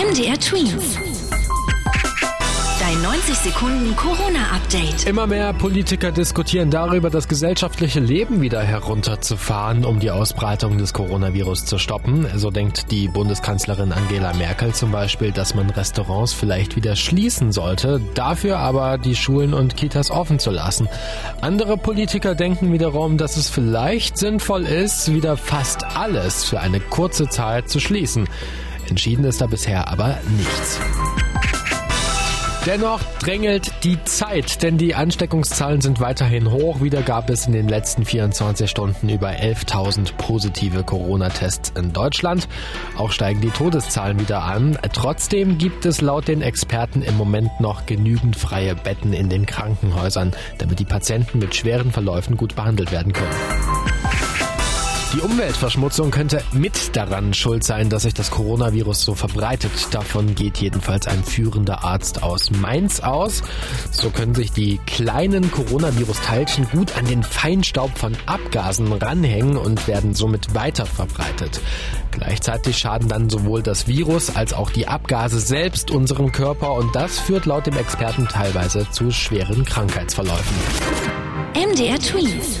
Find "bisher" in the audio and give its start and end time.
29.46-29.88